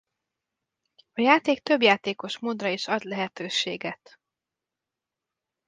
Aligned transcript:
A 1.13 1.21
játék 1.21 1.59
többjátékos 1.59 2.39
módra 2.39 2.67
is 2.69 2.87
ad 2.87 3.03
lehetőséget. 3.03 4.19